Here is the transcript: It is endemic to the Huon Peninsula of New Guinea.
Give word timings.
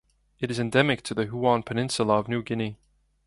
It 0.39 0.49
is 0.49 0.57
endemic 0.57 1.03
to 1.03 1.13
the 1.13 1.27
Huon 1.27 1.61
Peninsula 1.61 2.17
of 2.17 2.27
New 2.27 2.41
Guinea. 2.41 2.79